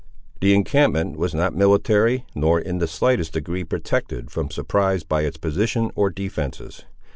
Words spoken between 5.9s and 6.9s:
or defences.